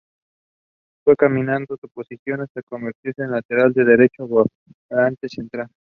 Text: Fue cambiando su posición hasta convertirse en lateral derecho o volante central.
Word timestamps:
Fue 1.03 1.15
cambiando 1.15 1.77
su 1.79 1.87
posición 1.87 2.41
hasta 2.41 2.63
convertirse 2.63 3.21
en 3.21 3.29
lateral 3.29 3.71
derecho 3.71 4.23
o 4.23 4.47
volante 4.89 5.29
central. 5.29 5.67